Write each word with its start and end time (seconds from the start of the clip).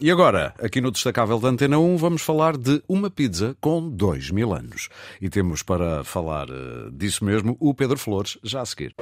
E 0.00 0.12
agora, 0.12 0.54
aqui 0.60 0.80
no 0.80 0.92
Destacável 0.92 1.40
da 1.40 1.48
Antena 1.48 1.76
1, 1.76 1.96
vamos 1.96 2.22
falar 2.22 2.56
de 2.56 2.80
uma 2.88 3.10
pizza 3.10 3.56
com 3.60 3.90
2 3.90 4.30
mil 4.30 4.54
anos. 4.54 4.88
E 5.20 5.28
temos 5.28 5.60
para 5.64 6.04
falar 6.04 6.48
uh, 6.48 6.88
disso 6.92 7.24
mesmo 7.24 7.56
o 7.58 7.74
Pedro 7.74 7.98
Flores, 7.98 8.38
já 8.44 8.60
a 8.60 8.66
seguir. 8.66 8.94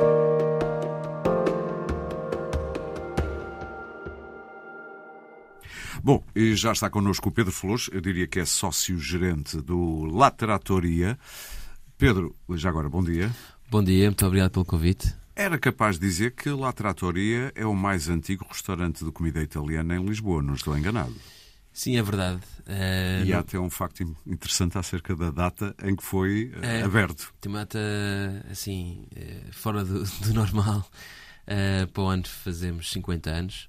Bom, 6.02 6.24
e 6.34 6.56
já 6.56 6.72
está 6.72 6.88
connosco 6.88 7.28
o 7.28 7.32
Pedro 7.32 7.52
Flores, 7.52 7.90
eu 7.92 8.00
diria 8.00 8.26
que 8.26 8.40
é 8.40 8.46
sócio-gerente 8.46 9.60
do 9.60 10.06
Lateratoria. 10.06 11.18
Pedro, 11.98 12.34
já 12.54 12.70
agora, 12.70 12.88
bom 12.88 13.04
dia. 13.04 13.30
Bom 13.70 13.84
dia, 13.84 14.06
muito 14.06 14.24
obrigado 14.24 14.52
pelo 14.52 14.64
convite. 14.64 15.14
Era 15.38 15.58
capaz 15.58 15.98
de 15.98 16.06
dizer 16.06 16.30
que 16.30 16.48
La 16.48 16.72
Trattoria 16.72 17.52
é 17.54 17.66
o 17.66 17.74
mais 17.74 18.08
antigo 18.08 18.46
restaurante 18.48 19.04
de 19.04 19.12
comida 19.12 19.42
italiana 19.42 19.94
em 19.94 20.02
Lisboa, 20.02 20.42
não 20.42 20.54
estou 20.54 20.76
enganado. 20.76 21.14
Sim, 21.74 21.98
é 21.98 22.02
verdade. 22.02 22.40
Uh, 22.60 23.22
e 23.26 23.34
há 23.34 23.40
até 23.40 23.60
um 23.60 23.68
facto 23.68 24.02
interessante 24.26 24.78
acerca 24.78 25.14
da 25.14 25.30
data 25.30 25.76
em 25.84 25.94
que 25.94 26.02
foi 26.02 26.54
uh, 26.56 26.86
aberto. 26.86 27.34
Tem 27.38 27.52
uma 27.52 27.58
data, 27.58 27.78
assim, 28.50 29.06
uh, 29.14 29.52
fora 29.52 29.84
do, 29.84 30.04
do 30.24 30.32
normal. 30.32 30.90
para 31.92 32.02
o 32.02 32.06
ano 32.06 32.26
fazemos 32.26 32.90
50 32.90 33.30
anos. 33.30 33.68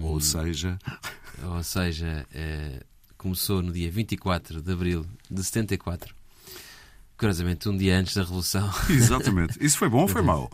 ou 0.00 0.20
seja... 0.20 0.78
Ou 1.42 1.64
seja, 1.64 2.24
começou 3.18 3.60
no 3.60 3.72
dia 3.72 3.90
24 3.90 4.62
de 4.62 4.72
abril 4.72 5.04
de 5.28 5.42
74 5.42 6.14
curiosamente, 7.16 7.68
um 7.68 7.76
dia 7.76 7.98
antes 7.98 8.14
da 8.14 8.22
Revolução. 8.22 8.70
Exatamente. 8.90 9.64
Isso 9.64 9.78
foi 9.78 9.88
bom 9.88 10.02
ou 10.02 10.08
foi 10.08 10.22
mau? 10.22 10.50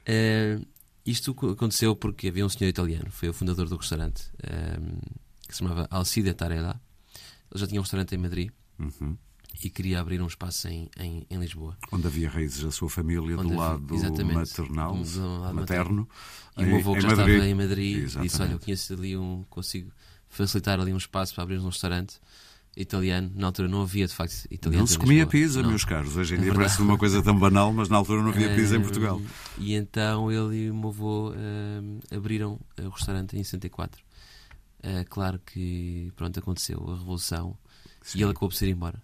Uh, 0.00 0.64
isto 1.04 1.36
aconteceu 1.50 1.96
porque 1.96 2.28
havia 2.28 2.44
um 2.46 2.48
senhor 2.48 2.68
italiano, 2.68 3.10
foi 3.10 3.28
o 3.28 3.32
fundador 3.32 3.68
do 3.68 3.76
restaurante, 3.76 4.24
uh, 4.44 5.12
que 5.46 5.52
se 5.52 5.58
chamava 5.58 5.86
Alcide 5.90 6.32
Tarella. 6.34 6.80
Ele 7.50 7.60
já 7.60 7.66
tinha 7.66 7.80
um 7.80 7.82
restaurante 7.82 8.14
em 8.14 8.18
Madrid 8.18 8.50
uhum. 8.78 9.16
e 9.62 9.68
queria 9.68 10.00
abrir 10.00 10.22
um 10.22 10.26
espaço 10.26 10.68
em, 10.68 10.88
em, 10.98 11.26
em, 11.28 11.38
Lisboa. 11.38 11.76
Onde 11.90 12.06
havia 12.06 12.30
raízes 12.30 12.62
da 12.62 12.70
sua 12.70 12.88
família 12.88 13.36
Onde 13.38 13.50
do 13.50 13.56
lado 13.56 13.94
maternal, 14.32 14.96
do 14.96 15.40
lado 15.40 15.54
materno. 15.54 16.08
E 16.56 16.62
o 16.62 16.66
meu 16.66 16.76
avô 16.78 16.94
que 16.94 17.00
já 17.00 17.08
Madrid. 17.08 17.28
estava 17.28 17.48
em 17.48 17.54
Madrid 17.54 17.96
Exatamente. 17.96 18.30
disse: 18.30 18.42
Olha, 18.42 18.52
eu 18.52 18.58
conheço 18.58 18.92
ali 18.94 19.16
um, 19.16 19.44
consigo 19.50 19.90
facilitar 20.28 20.80
ali 20.80 20.92
um 20.92 20.96
espaço 20.96 21.34
para 21.34 21.42
abrir 21.42 21.58
um 21.58 21.66
restaurante 21.66 22.18
italiano. 22.76 23.30
Na 23.34 23.48
altura 23.48 23.68
não 23.68 23.82
havia, 23.82 24.06
de 24.06 24.14
facto, 24.14 24.46
italiano. 24.50 24.82
Não 24.82 24.86
se 24.86 24.98
comia 24.98 25.26
pizza, 25.26 25.62
não. 25.62 25.70
meus 25.70 25.84
caros. 25.84 26.16
Hoje 26.16 26.34
em 26.34 26.38
é 26.38 26.40
dia 26.42 26.54
parece 26.54 26.80
uma 26.80 26.96
coisa 26.96 27.22
tão 27.22 27.38
banal, 27.38 27.72
mas 27.72 27.88
na 27.88 27.96
altura 27.96 28.22
não 28.22 28.30
havia 28.30 28.52
pizza 28.56 28.76
em 28.76 28.80
Portugal. 28.80 29.20
E 29.58 29.74
então 29.74 30.30
ele 30.30 30.64
e 30.64 30.70
o 30.70 30.74
meu 30.74 30.88
avô 30.88 31.30
uh, 31.30 32.16
abriram 32.16 32.58
o 32.78 32.88
restaurante 32.88 33.36
em 33.36 33.44
64. 33.44 34.02
Uh, 34.82 35.04
claro 35.08 35.40
que, 35.44 36.12
pronto, 36.16 36.38
aconteceu 36.38 36.82
a 36.88 36.98
Revolução 36.98 37.56
Sim. 38.02 38.18
e 38.18 38.22
ele 38.22 38.30
acabou 38.32 38.48
por 38.48 38.54
ser 38.56 38.68
embora. 38.68 39.00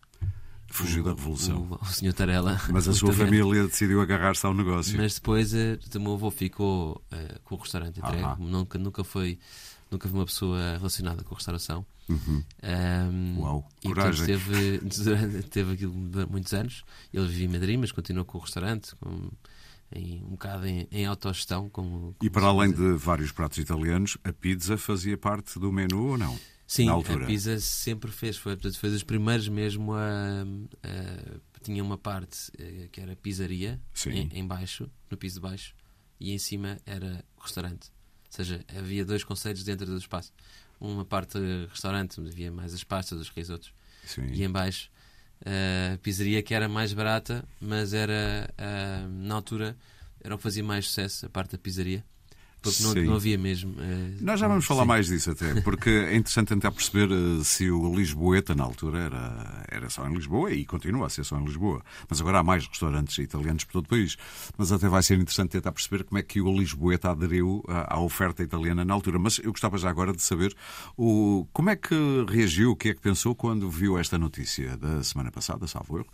Fugiu 0.71 1.03
o, 1.03 1.05
da 1.05 1.11
Revolução. 1.11 1.69
O, 1.71 1.75
o 1.83 1.87
senhor 1.87 2.13
Tarela. 2.13 2.61
Mas 2.71 2.89
a 2.89 2.93
sua 2.93 3.13
família 3.13 3.65
decidiu 3.67 4.01
agarrar-se 4.01 4.45
ao 4.45 4.53
negócio. 4.53 4.97
Mas 4.97 5.15
depois 5.15 5.53
uh, 5.55 5.79
o 5.95 6.01
meu 6.01 6.15
avô 6.15 6.31
ficou 6.31 7.03
uh, 7.13 7.41
com 7.45 7.55
o 7.55 7.59
restaurante 7.59 8.01
entregue. 8.01 8.41
Nunca, 8.41 8.79
nunca 8.79 9.05
foi 9.05 9.39
nunca 9.91 10.09
vi 10.09 10.15
uma 10.15 10.27
pessoa 10.27 10.77
relacionada 10.77 11.23
com 11.23 11.35
restauração. 11.35 11.87
Uhum. 12.09 12.43
Um, 12.63 13.41
Uau, 13.41 13.69
e, 13.83 13.89
coragem. 13.89 14.27
teve, 14.27 14.79
teve 15.51 15.73
aquilo 15.73 15.95
muitos 16.31 16.53
anos. 16.55 16.85
Ele 17.13 17.27
vivia 17.27 17.47
em 17.47 17.49
Madrid, 17.49 17.79
mas 17.79 17.93
continuou 17.93 18.25
com 18.25 18.39
o 18.39 18.41
restaurante, 18.41 18.95
com, 18.97 19.31
em, 19.93 20.23
um 20.25 20.31
bocado 20.31 20.67
em, 20.67 20.89
em 20.91 21.07
autogestão. 21.07 21.69
Como, 21.69 21.91
como 21.91 22.17
e 22.23 22.31
para 22.31 22.47
além 22.47 22.73
de 22.73 22.93
vários 22.97 23.33
pratos 23.33 23.59
italianos, 23.59 24.17
a 24.25 24.33
pizza 24.33 24.77
fazia 24.77 25.17
parte 25.19 25.59
do 25.59 25.73
menu 25.73 26.11
ou 26.11 26.19
não? 26.19 26.39
Sim, 26.67 26.89
a 26.91 27.27
pizza 27.27 27.59
sempre 27.61 28.11
fez. 28.11 28.37
Foi, 28.37 28.55
portanto, 28.55 28.79
foi 28.79 28.91
dos 28.91 29.03
primeiros 29.03 29.49
mesmo 29.49 29.95
a, 29.95 30.45
a 30.83 31.39
tinha 31.69 31.83
uma 31.83 31.99
parte 31.99 32.51
eh, 32.59 32.89
que 32.91 33.01
era 33.01 33.15
pizzaria 33.17 33.81
em, 34.07 34.29
em, 34.33 34.47
baixo, 34.47 34.91
no 35.11 35.17
piso 35.17 35.37
de 35.37 35.41
baixo, 35.41 35.75
e 36.19 36.33
em 36.33 36.39
cima 36.39 36.79
era 36.87 37.25
restaurante. 37.39 37.91
Ou 38.29 38.33
seja, 38.37 38.65
havia 38.77 39.05
dois 39.05 39.25
conceitos 39.25 39.65
dentro 39.65 39.87
do 39.87 39.97
espaço. 39.97 40.33
Uma 40.81 41.05
parte 41.05 41.39
restaurante, 41.71 42.21
onde 42.21 42.31
havia 42.31 42.53
mais 42.53 42.73
as 42.75 42.85
pastas, 42.85 43.19
os 43.21 43.29
risotos. 43.31 43.73
Sim. 44.05 44.27
E 44.33 44.45
em 44.45 44.51
baixo, 44.51 44.91
a 45.45 45.99
pizzaria 45.99 46.43
que 46.43 46.55
era 46.55 46.69
mais 46.69 46.93
barata, 46.93 47.45
mas 47.61 47.93
era, 47.93 48.49
na 49.09 49.35
altura, 49.35 49.77
era 50.21 50.35
o 50.35 50.37
que 50.37 50.43
fazia 50.43 50.63
mais 50.63 50.87
sucesso, 50.87 51.27
a 51.27 51.29
parte 51.29 51.53
da 51.53 51.59
pizzaria. 51.59 52.05
Porque 52.61 52.83
não, 52.83 52.95
não, 52.95 53.15
havia 53.15 53.39
mesmo. 53.39 53.73
Uh, 53.73 54.17
Nós 54.21 54.41
já 54.41 54.49
vamos 54.49 54.65
falar 54.65 54.83
sim. 54.83 54.89
mais 54.89 55.07
disso 55.07 55.31
até, 55.31 55.61
porque 55.61 55.89
é 55.89 56.17
interessante 56.17 56.49
tentar 56.49 56.73
perceber 56.73 57.11
uh, 57.11 57.45
se 57.45 57.71
o 57.71 57.95
Lisboeta, 57.95 58.55
na 58.55 58.65
altura, 58.65 58.99
era, 58.99 59.65
era 59.71 59.91
só 59.91 60.07
em 60.09 60.13
Lisboa 60.13 60.51
e 60.53 60.65
continua 60.65 61.07
a 61.07 61.09
ser 61.09 61.25
só 61.25 61.39
em 61.39 61.45
Lisboa. 61.45 61.83
Mas 62.09 62.21
agora 62.21 62.41
há 62.41 62.43
mais 62.43 62.67
restaurantes 62.67 63.17
italianos 63.19 63.65
por 63.65 63.73
todo 63.75 63.87
o 63.87 63.89
país. 63.89 64.17
Mas 64.57 64.73
até 64.73 64.89
vai 64.89 65.03
ser 65.03 65.15
interessante 65.15 65.51
tentar 65.51 65.73
perceber 65.73 66.05
como 66.05 66.19
é 66.19 66.23
que 66.23 66.41
o 66.41 66.53
Lisboeta 66.53 67.11
aderiu 67.11 67.63
à, 67.69 67.95
à 67.95 68.01
oferta 68.01 68.43
italiana 68.43 68.85
na 68.85 68.93
altura. 68.93 69.19
Mas 69.19 69.39
eu 69.39 69.53
gostava 69.53 69.79
já 69.79 69.89
agora 69.89 70.13
de 70.13 70.23
saber 70.23 70.55
o, 70.97 71.47
como 71.53 71.71
é 71.71 71.77
que 71.77 71.95
reagiu, 72.29 72.73
o 72.73 72.77
que 72.77 72.89
é 72.89 72.95
que 72.95 73.01
pensou 73.01 73.35
quando 73.35 73.71
viu 73.71 73.97
esta 73.97 74.19
notícia 74.19 74.77
da 74.77 75.03
semana 75.05 75.31
passada, 75.31 75.67
salvo 75.67 75.99
erro, 75.99 76.09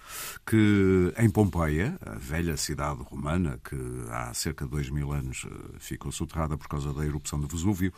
que 0.46 1.12
em 1.18 1.30
Pompeia, 1.30 1.98
a 2.04 2.16
velha 2.16 2.56
cidade 2.56 3.02
romana, 3.02 3.58
que 3.64 3.76
há 4.10 4.32
cerca 4.34 4.66
de 4.66 4.70
dois 4.70 4.90
mil 4.90 5.10
anos 5.10 5.46
ficou 5.78 6.12
soterrada 6.12 6.33
por 6.56 6.68
causa 6.68 6.92
da 6.92 7.04
erupção 7.04 7.40
do 7.40 7.46
Vesúvio. 7.46 7.92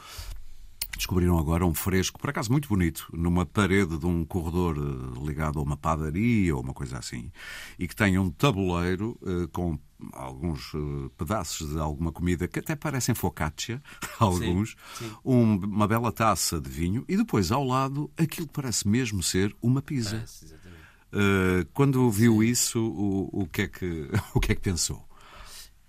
Descobriram 0.96 1.38
agora 1.38 1.66
um 1.66 1.74
fresco, 1.74 2.18
por 2.18 2.30
acaso 2.30 2.50
muito 2.50 2.68
bonito, 2.68 3.06
numa 3.12 3.44
parede 3.44 3.98
de 3.98 4.06
um 4.06 4.24
corredor 4.24 4.76
eh, 4.78 5.26
ligado 5.26 5.58
a 5.58 5.62
uma 5.62 5.76
padaria 5.76 6.56
ou 6.56 6.62
uma 6.62 6.72
coisa 6.72 6.98
assim, 6.98 7.30
e 7.78 7.86
que 7.86 7.94
tem 7.94 8.18
um 8.18 8.30
tabuleiro 8.30 9.18
uh, 9.20 9.46
com 9.48 9.78
alguns 10.12 10.72
uh, 10.72 11.10
pedaços 11.18 11.72
de 11.72 11.78
alguma 11.78 12.10
comida 12.10 12.48
que 12.48 12.60
até 12.60 12.74
parecem 12.74 13.14
focaccia, 13.14 13.82
alguns, 14.18 14.74
sim, 14.96 15.06
sim. 15.06 15.16
Um, 15.22 15.56
uma 15.56 15.86
bela 15.86 16.10
taça 16.10 16.58
de 16.58 16.70
vinho 16.70 17.04
e 17.06 17.16
depois 17.16 17.52
ao 17.52 17.64
lado 17.64 18.10
aquilo 18.16 18.48
parece 18.48 18.88
mesmo 18.88 19.22
ser 19.22 19.54
uma 19.60 19.82
pizza. 19.82 20.16
Parece, 20.16 20.46
uh, 20.46 21.66
quando 21.74 22.10
viu 22.10 22.40
sim. 22.40 22.46
isso, 22.46 22.80
o, 22.80 23.42
o, 23.42 23.46
que 23.46 23.62
é 23.62 23.68
que, 23.68 24.08
o 24.34 24.40
que 24.40 24.52
é 24.52 24.54
que 24.54 24.62
pensou? 24.62 25.06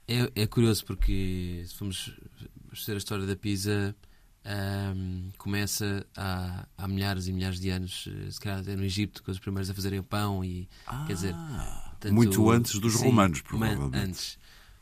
É, 0.08 0.44
é 0.44 0.48
curioso 0.48 0.86
porque 0.86 1.64
se 1.68 1.74
formos 1.76 2.14
ver 2.86 2.94
a 2.94 2.98
história 2.98 3.26
da 3.26 3.36
pizza 3.36 3.96
um, 4.48 5.30
começa 5.38 6.06
há, 6.16 6.66
há, 6.78 6.88
milhares 6.88 7.28
e 7.28 7.34
milhares 7.34 7.60
de 7.60 7.70
anos, 7.70 8.08
eh, 8.08 8.32
se 8.32 8.40
calhar 8.40 8.60
até 8.60 8.76
no 8.76 8.84
Egito, 8.84 9.22
com 9.22 9.32
os 9.32 9.40
primeiros 9.40 9.70
a 9.70 9.74
fazerem 9.74 10.00
o 10.00 10.04
pão 10.04 10.44
e 10.44 10.70
ah, 10.86 11.04
quer 11.06 11.14
dizer 11.14 11.36
tanto, 12.00 12.14
muito 12.14 12.50
antes 12.50 12.80
dos 12.80 12.94
sim, 12.94 13.08
romanos, 13.08 13.42
provavelmente. 13.42 13.98
Antes. 13.98 14.40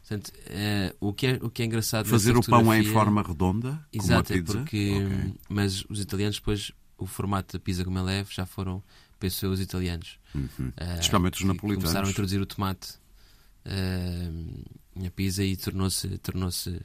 Portanto, 0.07 0.27
uh, 0.27 1.07
o, 1.07 1.13
que 1.13 1.25
é, 1.25 1.39
o 1.41 1.49
que 1.49 1.63
é 1.63 1.65
engraçado 1.65 2.07
fazer 2.07 2.37
o 2.37 2.43
pão 2.43 2.71
em 2.71 2.83
forma 2.83 3.23
redonda, 3.23 3.83
exato, 3.91 4.27
como 4.27 4.39
a 4.39 4.43
pizza. 4.43 4.57
porque 4.59 5.03
okay. 5.03 5.33
mas 5.49 5.83
os 5.89 5.99
italianos 5.99 6.35
depois 6.35 6.71
o 6.95 7.07
formato 7.07 7.57
da 7.57 7.59
pizza 7.59 7.83
como 7.83 7.97
ela 7.97 8.13
é 8.13 8.23
já 8.29 8.45
foram 8.45 8.83
penso 9.19 9.47
os 9.47 9.59
italianos, 9.59 10.19
uhum. 10.35 10.67
uh, 10.67 10.93
especialmente 10.99 11.39
os 11.39 11.43
napolitanos 11.43 11.83
começaram 11.85 12.07
a 12.07 12.11
introduzir 12.11 12.39
o 12.39 12.45
tomate 12.45 12.99
uh, 13.65 15.09
pizza 15.11 15.43
e 15.43 15.55
tornou-se 15.55 16.17
tornou-se 16.19 16.81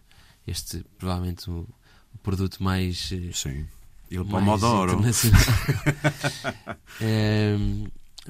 este 0.46 0.84
provavelmente 0.98 1.50
o, 1.50 1.66
o 2.14 2.18
produto 2.22 2.62
mais 2.62 3.10
eh, 3.12 3.30
sim. 3.32 3.66
Il 4.10 4.24
pomodoro 4.24 5.00
é, 7.00 7.56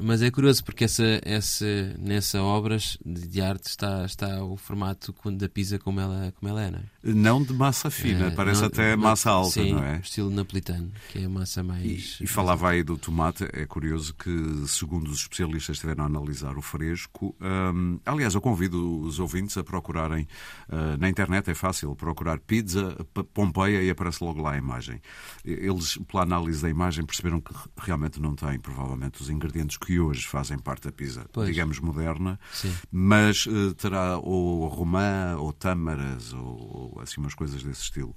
Mas 0.01 0.23
é 0.23 0.31
curioso 0.31 0.65
porque 0.65 0.85
essa, 0.85 1.21
essa, 1.23 1.67
nessa 1.99 2.43
obras 2.43 2.99
de 3.05 3.41
arte 3.41 3.69
está, 3.69 4.05
está 4.05 4.43
o 4.43 4.57
formato 4.57 5.15
da 5.33 5.49
pizza 5.49 5.79
como 5.79 6.01
ela, 6.01 6.33
como 6.39 6.51
ela 6.51 6.63
é, 6.63 6.71
não 6.71 6.79
é? 6.79 6.83
Não 7.03 7.43
de 7.43 7.53
massa 7.53 7.91
fina, 7.91 8.27
é, 8.27 8.31
parece 8.31 8.61
não, 8.61 8.69
até 8.69 8.97
não, 8.97 9.03
massa 9.05 9.31
alta, 9.31 9.53
sim, 9.53 9.73
não 9.73 9.83
é? 9.83 10.01
estilo 10.01 10.31
napolitano, 10.31 10.91
que 11.11 11.19
é 11.19 11.25
a 11.25 11.29
massa 11.29 11.63
mais... 11.63 12.19
E, 12.21 12.25
e 12.25 12.27
falava 12.27 12.69
aí 12.69 12.83
do 12.83 12.97
tomate, 12.97 13.49
é 13.53 13.65
curioso 13.65 14.15
que, 14.15 14.65
segundo 14.67 15.09
os 15.09 15.21
especialistas 15.21 15.77
estiveram 15.77 16.05
a 16.05 16.07
analisar 16.07 16.57
o 16.57 16.63
fresco, 16.63 17.35
hum, 17.41 17.99
aliás, 18.05 18.35
eu 18.35 18.41
convido 18.41 19.01
os 19.03 19.19
ouvintes 19.19 19.57
a 19.57 19.65
procurarem, 19.65 20.27
uh, 20.69 20.97
na 20.99 21.09
internet 21.09 21.51
é 21.51 21.55
fácil, 21.55 21.95
procurar 21.95 22.39
pizza 22.39 22.97
Pompeia 23.33 23.83
e 23.83 23.91
aparece 23.91 24.23
logo 24.23 24.43
lá 24.43 24.53
a 24.53 24.57
imagem. 24.59 25.01
Eles, 25.45 25.99
pela 26.09 26.23
análise 26.23 26.63
da 26.63 26.69
imagem, 26.69 27.05
perceberam 27.05 27.41
que 27.41 27.53
realmente 27.79 28.21
não 28.21 28.35
tem, 28.35 28.59
provavelmente, 28.59 29.21
os 29.23 29.31
ingredientes 29.31 29.77
que 29.77 29.90
hoje 29.99 30.27
fazem 30.27 30.59
parte 30.59 30.85
da 30.85 30.93
pizza, 30.93 31.25
pois. 31.33 31.49
digamos, 31.49 31.81
moderna, 31.81 32.39
Sim. 32.53 32.73
mas 32.91 33.47
uh, 33.47 33.75
terá 33.75 34.19
ou 34.19 34.69
romã, 34.69 35.37
ou 35.39 35.53
tâmaras, 35.53 36.33
ou, 36.33 36.93
ou, 36.95 37.01
assim 37.01 37.21
umas 37.21 37.35
coisas 37.35 37.63
desse 37.63 37.83
estilo. 37.83 38.11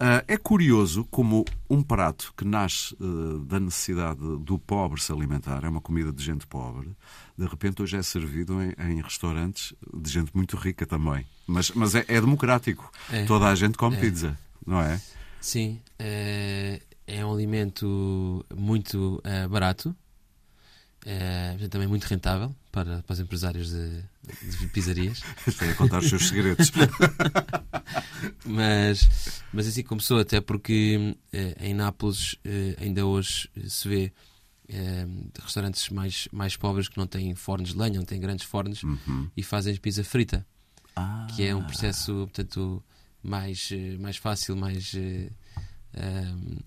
Uh, 0.00 0.24
é 0.26 0.36
curioso 0.36 1.04
como 1.10 1.44
um 1.68 1.82
prato 1.82 2.32
que 2.36 2.44
nasce 2.44 2.94
uh, 3.00 3.40
da 3.40 3.60
necessidade 3.60 4.20
do 4.20 4.58
pobre 4.58 5.00
se 5.00 5.12
alimentar, 5.12 5.64
é 5.64 5.68
uma 5.68 5.80
comida 5.80 6.12
de 6.12 6.22
gente 6.22 6.46
pobre, 6.46 6.96
de 7.36 7.46
repente 7.46 7.82
hoje 7.82 7.96
é 7.96 8.02
servido 8.02 8.60
em, 8.62 8.74
em 8.78 9.02
restaurantes 9.02 9.74
de 9.92 10.10
gente 10.10 10.30
muito 10.34 10.56
rica 10.56 10.86
também. 10.86 11.26
Mas, 11.46 11.70
mas 11.72 11.94
é, 11.94 12.04
é 12.06 12.20
democrático. 12.20 12.90
É. 13.10 13.24
Toda 13.24 13.48
a 13.48 13.54
gente 13.54 13.76
come 13.76 13.96
é. 13.96 14.00
pizza, 14.00 14.38
não 14.64 14.80
é? 14.80 15.00
Sim. 15.40 15.80
É, 15.98 16.80
alimento 17.08 18.44
muito 18.54 19.20
barato, 19.50 19.94
uh, 21.06 21.68
também 21.68 21.88
muito 21.88 22.04
rentável 22.04 22.54
para, 22.70 23.02
para 23.02 23.12
os 23.14 23.20
empresários 23.20 23.70
de, 23.70 24.02
de 24.58 24.66
pizzarias. 24.68 25.22
Estou 25.46 25.68
a 25.68 25.74
contar 25.74 25.98
os 25.98 26.08
seus 26.08 26.28
segredos. 26.28 26.70
mas, 28.44 29.42
mas 29.52 29.66
assim 29.66 29.82
começou, 29.82 30.18
até 30.18 30.40
porque 30.40 31.16
uh, 31.32 31.64
em 31.64 31.74
Nápoles 31.74 32.36
ainda 32.80 33.06
hoje 33.06 33.48
se 33.66 33.88
vê 33.88 34.12
restaurantes 35.42 35.88
mais, 35.88 36.28
mais 36.30 36.56
pobres 36.56 36.88
que 36.88 36.96
não 36.96 37.06
têm 37.06 37.34
fornos 37.34 37.70
de 37.70 37.78
lenha, 37.78 37.98
não 37.98 38.04
têm 38.04 38.20
grandes 38.20 38.46
fornos 38.46 38.84
uhum. 38.84 39.28
e 39.36 39.42
fazem 39.42 39.74
pizza 39.76 40.04
frita, 40.04 40.46
ah. 40.94 41.26
que 41.34 41.42
é 41.42 41.52
um 41.52 41.64
processo, 41.64 42.12
portanto, 42.12 42.80
mais, 43.20 43.70
mais 43.98 44.16
fácil, 44.16 44.54
mais 44.54 44.94
um, 44.94 46.58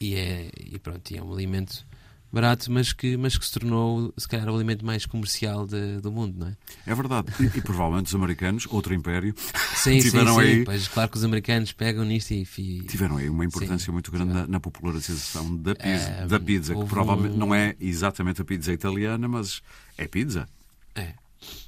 e, 0.00 0.14
é, 0.14 0.50
e 0.58 0.78
pronto, 0.78 1.14
é 1.14 1.22
um 1.22 1.30
alimento 1.30 1.86
barato, 2.32 2.70
mas 2.70 2.92
que, 2.92 3.16
mas 3.16 3.36
que 3.36 3.44
se 3.44 3.52
tornou, 3.52 4.12
se 4.16 4.28
calhar, 4.28 4.48
o 4.48 4.54
alimento 4.54 4.84
mais 4.84 5.04
comercial 5.04 5.66
de, 5.66 6.00
do 6.00 6.12
mundo, 6.12 6.38
não 6.38 6.46
é? 6.48 6.56
É 6.86 6.94
verdade. 6.94 7.32
E, 7.40 7.58
e 7.58 7.60
provavelmente 7.60 8.06
os 8.06 8.14
americanos, 8.14 8.66
outro 8.70 8.94
império, 8.94 9.34
sim, 9.74 9.98
tiveram 9.98 10.34
sim, 10.36 10.40
sim. 10.40 10.46
aí. 10.46 10.64
Pois, 10.64 10.88
claro 10.88 11.10
que 11.10 11.16
os 11.16 11.24
americanos 11.24 11.72
pegam 11.72 12.04
nisto 12.04 12.32
e. 12.32 12.44
Tiveram 12.84 13.16
aí 13.16 13.28
uma 13.28 13.44
importância 13.44 13.86
sim, 13.86 13.92
muito 13.92 14.10
grande 14.10 14.32
na, 14.32 14.46
na, 14.46 14.60
popularização 14.60 15.56
da 15.56 15.74
pizza, 15.74 16.10
é, 16.10 16.26
da 16.26 16.38
pizza 16.38 16.74
que 16.74 16.84
provavelmente 16.84 17.34
um... 17.34 17.38
não 17.38 17.54
é 17.54 17.74
exatamente 17.80 18.40
a 18.40 18.44
pizza 18.44 18.72
italiana, 18.72 19.26
mas 19.26 19.62
é 19.98 20.06
pizza. 20.06 20.48
É, 20.94 21.14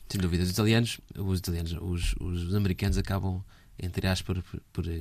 sem 0.08 0.20
dúvida. 0.20 0.42
Os 0.42 0.50
italianos, 0.50 1.00
os, 1.16 1.38
italianos 1.38 1.72
os, 1.80 2.14
os 2.20 2.54
americanos 2.54 2.98
acabam, 2.98 3.42
entre 3.78 4.06
aspas, 4.06 4.38
por, 4.44 4.60
por, 4.72 4.84
por 4.84 4.92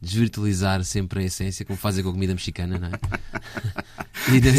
desvirtualizar 0.00 0.84
sempre 0.84 1.20
a 1.20 1.24
essência, 1.24 1.64
como 1.64 1.78
fazem 1.78 2.04
com 2.04 2.10
a 2.10 2.12
comida 2.12 2.34
mexicana, 2.34 2.78
não 2.78 2.88
é? 2.88 2.92
e, 4.32 4.40
de, 4.40 4.50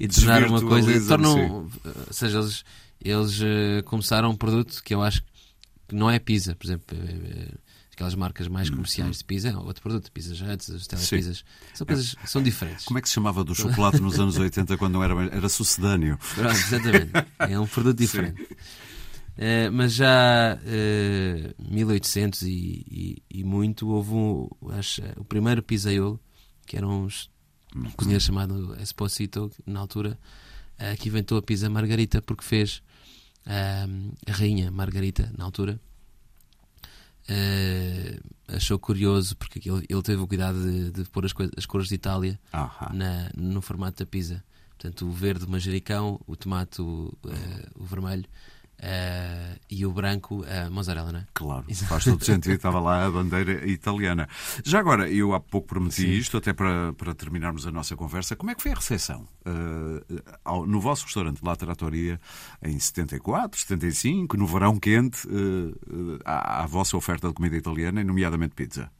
e 0.00 0.08
tornar 0.08 0.44
uma 0.44 0.62
coisa. 0.62 1.08
Tornam, 1.08 1.68
ou 1.84 2.12
seja, 2.12 2.38
eles, 2.38 2.64
eles 3.02 3.40
uh, 3.40 3.82
começaram 3.84 4.30
um 4.30 4.36
produto 4.36 4.82
que 4.82 4.94
eu 4.94 5.02
acho 5.02 5.22
que 5.86 5.94
não 5.94 6.10
é 6.10 6.18
pizza, 6.18 6.54
por 6.54 6.66
exemplo. 6.66 6.96
Uh, 6.96 7.58
aquelas 7.98 8.14
marcas 8.14 8.46
mais 8.46 8.70
comerciais 8.70 9.18
de 9.18 9.24
pizza, 9.24 9.58
outro 9.58 9.82
produto, 9.82 10.12
pizzas 10.12 10.40
Huts, 10.40 10.70
as 10.70 10.86
telepizzas, 10.86 11.44
são 11.74 11.84
coisas 11.84 12.14
são 12.24 12.40
diferentes. 12.40 12.84
Como 12.84 12.96
é 12.96 13.02
que 13.02 13.08
se 13.08 13.14
chamava 13.14 13.42
do 13.42 13.56
chocolate 13.56 14.00
nos 14.00 14.20
anos 14.20 14.36
80 14.38 14.76
quando 14.76 14.94
não 14.94 15.02
era 15.02 15.14
era 15.34 15.48
sucedâneo? 15.48 16.16
Pronto, 16.36 16.54
exatamente. 16.54 17.10
É 17.40 17.58
um 17.58 17.66
produto 17.66 17.98
diferente. 17.98 18.40
Uh, 18.42 19.70
mas 19.72 19.94
já 19.94 20.56
uh, 20.56 21.72
1800 21.72 22.42
e, 22.42 22.48
e, 22.50 23.22
e, 23.30 23.44
muito 23.44 23.88
houve 23.88 24.12
um, 24.12 24.48
acho, 24.70 25.00
o 25.16 25.24
primeiro 25.24 25.62
pizzaiolo, 25.62 26.20
que 26.66 26.76
era 26.76 26.86
um, 26.86 27.08
um 27.86 27.90
cozinheiro 27.90 28.22
chamado 28.22 28.76
Esposito, 28.80 29.50
na 29.66 29.80
altura, 29.80 30.18
uh, 30.78 30.96
que 30.98 31.08
inventou 31.08 31.38
a 31.38 31.42
pizza 31.42 31.68
margarita 31.68 32.20
porque 32.22 32.44
fez 32.44 32.82
uh, 33.46 34.14
a 34.26 34.32
rainha 34.32 34.70
Margarita, 34.70 35.32
na 35.36 35.44
altura. 35.44 35.80
achou 38.48 38.78
curioso 38.78 39.36
porque 39.36 39.68
ele, 39.68 39.86
ele, 39.88 40.02
teve 40.02 40.22
o 40.22 40.26
cuidado 40.26 40.60
de, 40.62 40.90
de 40.90 41.04
pôr 41.10 41.24
as, 41.24 41.32
as 41.56 41.66
cores 41.66 41.88
de 41.88 41.94
Itália 41.94 42.38
na, 42.92 43.30
no 43.36 43.60
formato 43.60 44.02
da 44.02 44.06
pizza. 44.06 44.42
Portanto, 44.70 45.06
o 45.06 45.10
verde, 45.10 45.44
o 45.44 45.50
manjericão, 45.50 46.20
o 46.26 46.36
tomate, 46.36 46.80
o, 46.80 47.12
o 47.74 47.84
vermelho 47.84 48.24
Uh, 48.78 49.58
e 49.68 49.84
o 49.84 49.90
branco 49.90 50.44
a 50.44 50.68
uh, 50.68 50.70
mozzarella, 50.70 51.10
não 51.10 51.18
é? 51.18 51.26
Claro, 51.34 51.64
faz 51.88 52.04
todo 52.04 52.24
sentido. 52.24 52.54
Estava 52.54 52.78
lá 52.78 53.06
a 53.06 53.10
bandeira 53.10 53.68
italiana. 53.68 54.28
Já 54.64 54.78
agora, 54.78 55.10
eu 55.10 55.34
há 55.34 55.40
pouco 55.40 55.66
prometi 55.66 56.02
Sim. 56.02 56.10
isto, 56.10 56.36
até 56.36 56.52
para, 56.52 56.92
para 56.92 57.12
terminarmos 57.12 57.66
a 57.66 57.72
nossa 57.72 57.96
conversa. 57.96 58.36
Como 58.36 58.52
é 58.52 58.54
que 58.54 58.62
foi 58.62 58.70
a 58.70 58.76
recepção 58.76 59.26
uh, 59.44 60.22
ao, 60.44 60.64
no 60.64 60.80
vosso 60.80 61.04
restaurante 61.06 61.40
La 61.42 61.56
Trattoria 61.56 62.20
em 62.62 62.78
74, 62.78 63.58
75, 63.60 64.36
no 64.36 64.46
verão 64.46 64.78
quente, 64.78 65.26
à, 66.24 66.62
à 66.62 66.66
vossa 66.66 66.96
oferta 66.96 67.26
de 67.26 67.34
comida 67.34 67.56
italiana, 67.56 68.04
nomeadamente 68.04 68.54
pizza? 68.54 68.90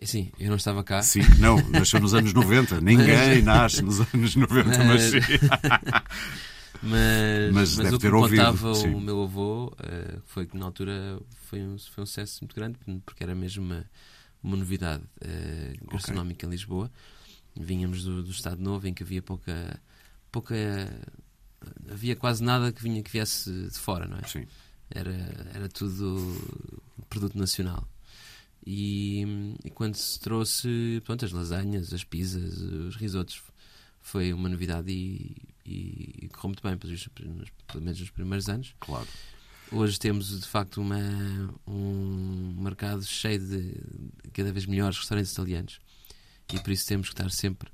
É 0.00 0.06
Sim, 0.06 0.30
eu 0.38 0.48
não 0.48 0.56
estava 0.56 0.82
cá. 0.82 1.00
Sim, 1.02 1.20
não, 1.38 1.56
nasceu 1.70 2.00
nos 2.00 2.12
anos 2.14 2.32
90. 2.32 2.80
Ninguém 2.82 3.42
nasce 3.42 3.82
nos 3.82 4.00
anos 4.00 4.34
90, 4.34 4.78
mas, 4.78 4.86
mas 4.86 5.02
sim. 5.02 5.18
Mas, 6.82 7.52
mas, 7.52 7.76
mas 7.76 7.92
o 7.92 7.98
que 7.98 8.10
contava 8.10 8.68
ouvido, 8.68 8.96
o 8.96 9.00
meu 9.00 9.22
avô 9.22 9.66
uh, 9.66 10.20
foi 10.26 10.46
que 10.46 10.56
na 10.56 10.66
altura 10.66 11.20
foi 11.46 11.62
um, 11.62 11.78
foi 11.78 12.02
um 12.02 12.06
sucesso 12.06 12.40
muito 12.42 12.56
grande, 12.56 12.76
porque 13.06 13.22
era 13.22 13.34
mesmo 13.34 13.64
uma, 13.64 13.88
uma 14.42 14.56
novidade 14.56 15.04
uh, 15.04 15.90
gastronómica 15.92 16.44
okay. 16.44 16.48
em 16.48 16.50
Lisboa. 16.50 16.90
Vínhamos 17.54 18.02
do, 18.02 18.22
do 18.22 18.30
Estado 18.30 18.60
Novo, 18.60 18.88
em 18.88 18.94
que 18.94 19.02
havia 19.02 19.22
pouca. 19.22 19.80
pouca 20.30 20.54
havia 21.88 22.16
quase 22.16 22.42
nada 22.42 22.72
que 22.72 22.82
vinha 22.82 23.02
que 23.02 23.10
viesse 23.10 23.50
de 23.68 23.78
fora, 23.78 24.06
não 24.06 24.18
é? 24.18 24.26
Sim. 24.26 24.46
Era, 24.90 25.12
era 25.54 25.68
tudo 25.68 26.34
produto 27.08 27.38
nacional. 27.38 27.86
E, 28.66 29.56
e, 29.64 29.70
quando 29.70 29.94
se 29.96 30.18
trouxe 30.18 31.00
pronto, 31.04 31.24
as 31.24 31.32
lasanhas, 31.32 31.92
as 31.92 32.04
pizzas, 32.04 32.58
os 32.58 32.96
risotos, 32.96 33.42
foi 34.00 34.32
uma 34.32 34.48
novidade 34.48 34.90
e, 34.90 35.36
e, 35.64 36.24
e 36.24 36.28
correu 36.28 36.48
muito 36.48 36.62
bem, 36.62 36.76
pelo 36.76 37.84
menos 37.84 38.00
nos 38.00 38.10
primeiros 38.10 38.48
anos. 38.48 38.74
Claro. 38.80 39.08
Hoje 39.70 39.98
temos 39.98 40.38
de 40.40 40.46
facto 40.46 40.80
uma, 40.82 40.98
um 41.66 42.54
mercado 42.58 43.04
cheio 43.04 43.38
de 43.38 43.74
cada 44.32 44.52
vez 44.52 44.66
melhores 44.66 44.98
restaurantes 44.98 45.32
italianos 45.32 45.80
e 46.52 46.60
por 46.60 46.70
isso 46.70 46.86
temos 46.86 47.08
que 47.08 47.14
estar 47.14 47.30
sempre 47.30 47.70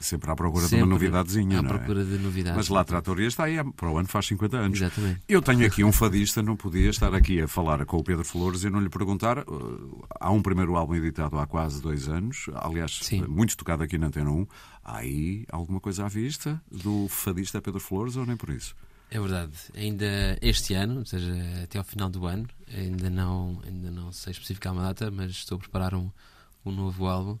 Sempre 0.00 0.30
à 0.30 0.34
procura 0.34 0.62
Sempre 0.62 0.78
de 0.78 0.82
uma 0.84 0.90
novidadezinha. 0.90 1.58
À 1.58 1.62
não 1.62 1.70
é? 1.70 1.74
procura 1.74 2.02
de 2.02 2.16
novidades. 2.16 2.56
Mas 2.56 2.68
lá 2.70 2.80
a 2.80 2.84
Tratoria 2.84 3.28
está 3.28 3.44
aí, 3.44 3.62
para 3.72 3.90
o 3.90 3.98
ano 3.98 4.08
faz 4.08 4.26
50 4.26 4.56
anos. 4.56 4.80
Exatamente. 4.80 5.20
Eu 5.28 5.42
tenho 5.42 5.66
aqui 5.66 5.84
um 5.84 5.92
fadista, 5.92 6.42
não 6.42 6.56
podia 6.56 6.88
estar 6.88 7.14
aqui 7.14 7.42
a 7.42 7.46
falar 7.46 7.84
com 7.84 7.98
o 7.98 8.02
Pedro 8.02 8.24
Flores 8.24 8.64
e 8.64 8.70
não 8.70 8.80
lhe 8.80 8.88
perguntar. 8.88 9.40
Uh, 9.40 10.02
há 10.18 10.30
um 10.30 10.40
primeiro 10.40 10.74
álbum 10.74 10.94
editado 10.94 11.38
há 11.38 11.46
quase 11.46 11.82
dois 11.82 12.08
anos, 12.08 12.46
aliás, 12.54 12.98
Sim. 13.02 13.26
muito 13.26 13.54
tocado 13.58 13.82
aqui 13.82 13.98
na 13.98 14.06
Antena 14.06 14.30
1. 14.30 14.46
Há 14.82 14.96
aí 14.96 15.44
alguma 15.52 15.80
coisa 15.80 16.06
à 16.06 16.08
vista 16.08 16.60
do 16.72 17.06
fadista 17.08 17.60
Pedro 17.60 17.78
Flores 17.78 18.16
ou 18.16 18.24
nem 18.24 18.38
por 18.38 18.48
isso? 18.48 18.74
É 19.10 19.20
verdade. 19.20 19.52
Ainda 19.76 20.38
este 20.40 20.72
ano, 20.72 21.00
ou 21.00 21.04
seja, 21.04 21.34
até 21.62 21.76
ao 21.76 21.84
final 21.84 22.08
do 22.08 22.24
ano, 22.26 22.48
ainda 22.74 23.10
não, 23.10 23.60
ainda 23.66 23.90
não 23.90 24.12
sei 24.12 24.30
especificar 24.30 24.72
uma 24.72 24.82
data, 24.82 25.10
mas 25.10 25.32
estou 25.32 25.56
a 25.56 25.58
preparar 25.58 25.94
um, 25.94 26.10
um 26.64 26.70
novo 26.72 27.06
álbum 27.06 27.38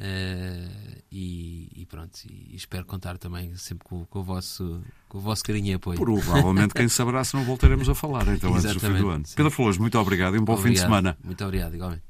Uh, 0.00 1.02
e, 1.12 1.68
e, 1.76 1.86
pronto, 1.86 2.18
e 2.24 2.56
espero 2.56 2.86
contar 2.86 3.18
também 3.18 3.54
sempre 3.56 3.86
com, 3.86 4.06
com, 4.06 4.20
o, 4.20 4.22
vosso, 4.22 4.80
com 5.08 5.18
o 5.18 5.20
vosso 5.20 5.44
carinho 5.44 5.66
e 5.66 5.74
apoio. 5.74 5.98
Provavelmente, 5.98 6.72
quem 6.72 6.88
saberá 6.88 7.22
se 7.22 7.34
não 7.34 7.44
voltaremos 7.44 7.86
a 7.86 7.94
falar 7.94 8.26
então 8.28 8.54
antes 8.54 8.72
do 8.72 8.80
fim 8.80 8.94
do 8.94 9.10
ano. 9.10 9.26
Sim. 9.26 9.34
Pedro 9.36 9.50
Flores, 9.50 9.76
muito 9.76 9.98
obrigado 9.98 10.36
e 10.36 10.38
um 10.38 10.44
bom 10.44 10.54
obrigado. 10.54 10.68
fim 10.68 10.74
de 10.74 10.80
semana. 10.80 11.18
Muito 11.22 11.44
obrigado, 11.44 11.74
igualmente. 11.74 11.98